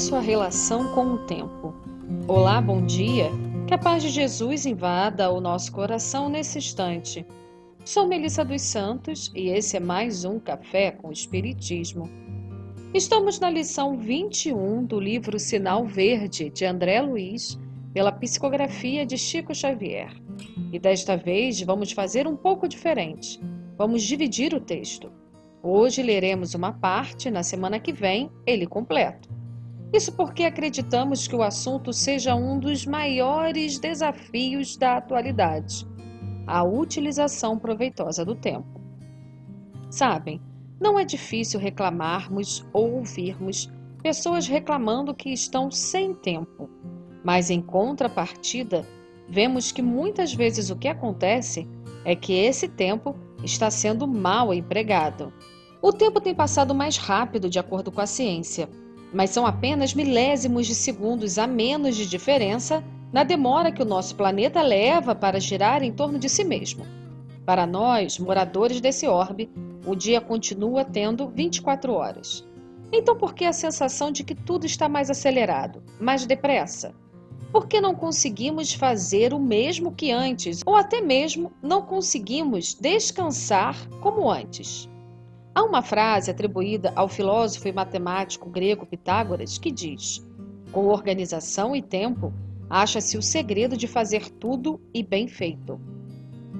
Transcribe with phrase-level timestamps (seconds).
[0.00, 1.74] sua relação com o tempo?
[2.26, 3.30] Olá, bom dia.
[3.68, 7.26] Que a paz de Jesus invada o nosso coração nesse instante.
[7.84, 12.08] Sou Melissa dos Santos e esse é mais um Café com Espiritismo.
[12.94, 17.58] Estamos na lição 21 do livro Sinal Verde de André Luiz,
[17.92, 20.10] pela psicografia de Chico Xavier.
[20.72, 23.38] E desta vez vamos fazer um pouco diferente.
[23.76, 25.12] Vamos dividir o texto.
[25.62, 29.29] Hoje leremos uma parte, na semana que vem, ele completo.
[29.92, 35.90] Isso porque acreditamos que o assunto seja um dos maiores desafios da atualidade
[36.50, 38.80] a utilização proveitosa do tempo.
[39.88, 40.42] Sabem,
[40.80, 43.70] não é difícil reclamarmos ou ouvirmos
[44.02, 46.68] pessoas reclamando que estão sem tempo,
[47.22, 48.84] mas em contrapartida,
[49.28, 51.68] vemos que muitas vezes o que acontece
[52.04, 55.32] é que esse tempo está sendo mal empregado.
[55.80, 58.68] O tempo tem passado mais rápido de acordo com a ciência,
[59.12, 64.14] mas são apenas milésimos de segundos a menos de diferença na demora que o nosso
[64.14, 66.86] planeta leva para girar em torno de si mesmo.
[67.44, 69.50] Para nós, moradores desse orbe,
[69.84, 72.46] o dia continua tendo 24 horas.
[72.92, 76.94] Então, por que a sensação de que tudo está mais acelerado, mais depressa?
[77.52, 83.76] Por que não conseguimos fazer o mesmo que antes, ou até mesmo não conseguimos descansar
[84.00, 84.88] como antes?
[85.52, 90.24] Há uma frase atribuída ao filósofo e matemático grego Pitágoras que diz:
[90.70, 92.32] Com organização e tempo,
[92.68, 95.80] acha-se o segredo de fazer tudo e bem feito.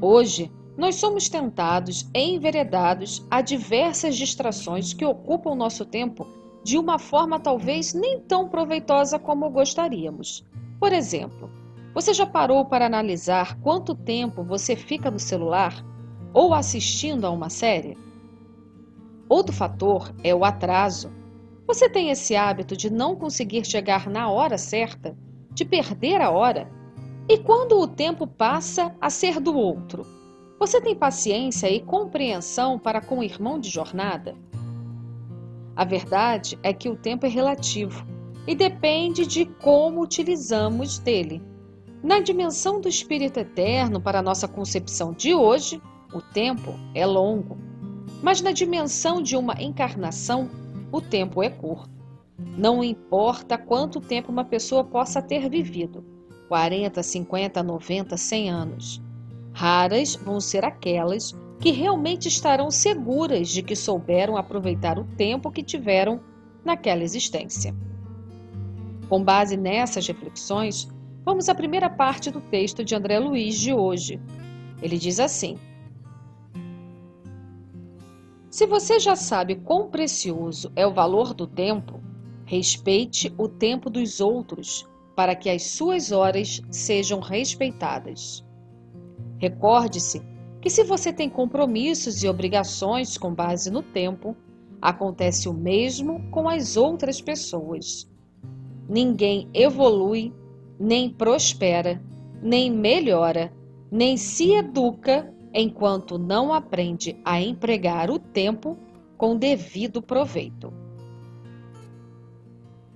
[0.00, 6.26] Hoje, nós somos tentados e enveredados a diversas distrações que ocupam nosso tempo
[6.62, 10.44] de uma forma talvez nem tão proveitosa como gostaríamos.
[10.78, 11.50] Por exemplo,
[11.94, 15.84] você já parou para analisar quanto tempo você fica no celular
[16.32, 17.96] ou assistindo a uma série?
[19.28, 21.10] Outro fator é o atraso.
[21.66, 25.16] Você tem esse hábito de não conseguir chegar na hora certa,
[25.52, 26.70] de perder a hora?
[27.28, 30.06] E quando o tempo passa a ser do outro?
[30.60, 34.36] Você tem paciência e compreensão para com o irmão de jornada?
[35.74, 38.06] A verdade é que o tempo é relativo
[38.46, 41.42] e depende de como utilizamos dele.
[42.02, 45.82] Na dimensão do Espírito Eterno, para nossa concepção de hoje,
[46.14, 47.65] o tempo é longo.
[48.22, 50.48] Mas na dimensão de uma encarnação,
[50.90, 51.90] o tempo é curto.
[52.38, 56.04] Não importa quanto tempo uma pessoa possa ter vivido
[56.48, 59.02] 40, 50, 90, 100 anos.
[59.52, 65.62] Raras vão ser aquelas que realmente estarão seguras de que souberam aproveitar o tempo que
[65.62, 66.20] tiveram
[66.64, 67.74] naquela existência.
[69.08, 70.88] Com base nessas reflexões,
[71.24, 74.20] vamos à primeira parte do texto de André Luiz de hoje.
[74.82, 75.56] Ele diz assim:
[78.56, 82.00] se você já sabe quão precioso é o valor do tempo,
[82.46, 88.42] respeite o tempo dos outros para que as suas horas sejam respeitadas.
[89.36, 90.22] Recorde-se
[90.58, 94.34] que, se você tem compromissos e obrigações com base no tempo,
[94.80, 98.10] acontece o mesmo com as outras pessoas.
[98.88, 100.32] Ninguém evolui,
[100.80, 102.02] nem prospera,
[102.40, 103.52] nem melhora,
[103.90, 108.78] nem se educa enquanto não aprende a empregar o tempo
[109.16, 110.72] com devido proveito.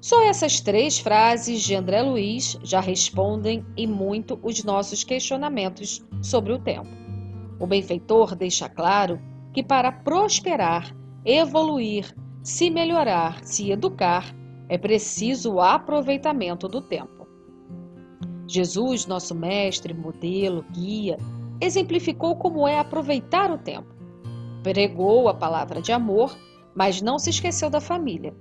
[0.00, 6.52] Só essas três frases de André Luiz já respondem e muito os nossos questionamentos sobre
[6.52, 6.90] o tempo.
[7.58, 9.18] O benfeitor deixa claro
[9.52, 10.94] que para prosperar,
[11.24, 14.34] evoluir, se melhorar, se educar,
[14.68, 17.26] é preciso o aproveitamento do tempo.
[18.46, 21.16] Jesus, nosso mestre, modelo, guia,
[21.64, 23.94] exemplificou como é aproveitar o tempo.
[24.62, 26.36] Pregou a palavra de amor,
[26.74, 28.34] mas não se esqueceu da família.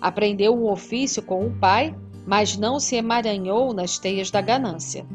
[0.00, 1.94] Aprendeu um ofício com o pai,
[2.26, 5.06] mas não se emaranhou nas teias da ganância.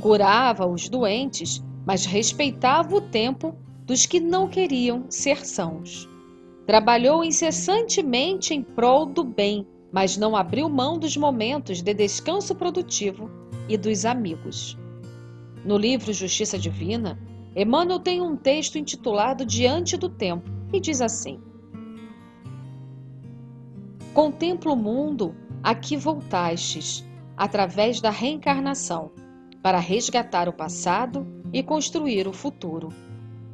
[0.00, 3.54] Curava os doentes, mas respeitava o tempo
[3.84, 6.08] dos que não queriam ser sãos.
[6.66, 13.28] Trabalhou incessantemente em prol do bem, mas não abriu mão dos momentos de descanso produtivo
[13.68, 14.78] e dos amigos.
[15.64, 17.18] No livro Justiça Divina,
[17.54, 21.40] Emmanuel tem um texto intitulado Diante do Tempo, que diz assim:
[24.14, 29.10] Contempla o mundo a que voltastes, através da reencarnação,
[29.62, 32.88] para resgatar o passado e construir o futuro.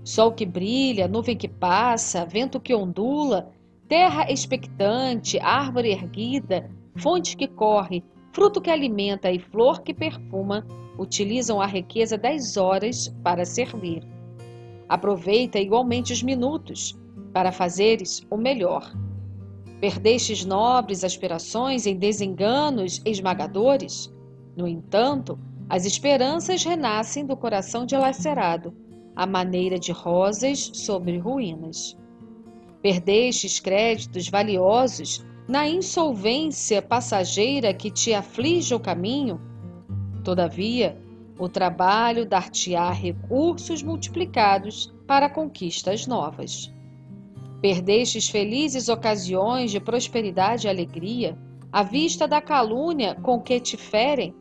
[0.04, 3.50] Sol que brilha, nuvem que passa, vento que ondula,
[3.88, 8.04] terra expectante, árvore erguida, fonte que corre,
[8.36, 10.66] fruto que alimenta e flor que perfuma,
[10.98, 14.06] utilizam a riqueza das horas para servir.
[14.86, 16.94] Aproveita igualmente os minutos
[17.32, 18.94] para fazeres o melhor.
[19.80, 24.14] Perdestes nobres aspirações em desenganos esmagadores?
[24.54, 28.74] No entanto, as esperanças renascem do coração dilacerado,
[29.16, 31.96] à maneira de rosas sobre ruínas.
[32.82, 39.40] Perdestes créditos valiosos na insolvência passageira que te aflige o caminho?
[40.24, 41.00] Todavia,
[41.38, 46.72] o trabalho dar-te-á recursos multiplicados para conquistas novas.
[47.60, 51.38] Perdestes felizes ocasiões de prosperidade e alegria,
[51.70, 54.34] à vista da calúnia com que te ferem,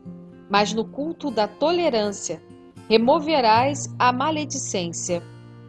[0.50, 2.42] mas no culto da tolerância
[2.88, 5.22] removerás a maledicência,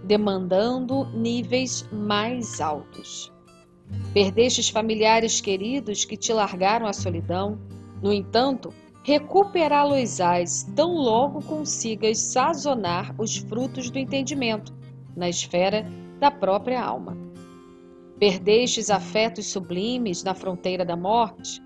[0.03, 3.31] demandando níveis mais altos.
[4.13, 7.59] Perdestes familiares queridos que te largaram a solidão,
[8.01, 8.73] no entanto,
[9.03, 14.73] recuperá-los-ás tão logo consigas sazonar os frutos do entendimento
[15.15, 15.85] na esfera
[16.19, 17.17] da própria alma.
[18.19, 21.61] Perdestes afetos sublimes na fronteira da morte,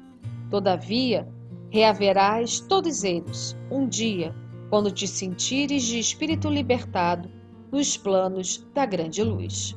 [0.49, 1.27] todavia,
[1.69, 4.35] reaverás todos eles um dia,
[4.69, 7.29] quando te sentires de espírito libertado
[7.71, 9.75] nos planos da grande luz.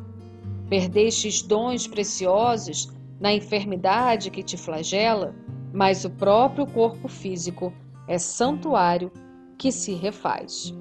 [0.69, 5.35] Perdestes dons preciosos na enfermidade que te flagela,
[5.73, 7.73] mas o próprio corpo físico
[8.09, 9.11] é santuário
[9.59, 10.75] que se refaz.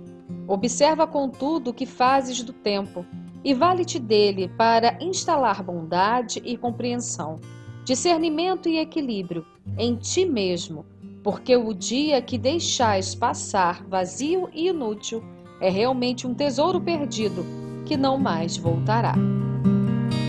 [0.48, 3.06] Observa, contudo, o que fazes do tempo
[3.44, 7.40] e vale-te dele para instalar bondade e compreensão,
[7.84, 9.46] discernimento e equilíbrio
[9.78, 10.86] em ti mesmo,
[11.24, 15.24] porque o dia que deixais passar vazio e inútil
[15.60, 17.46] é realmente um tesouro perdido
[17.86, 19.16] que não mais voltará.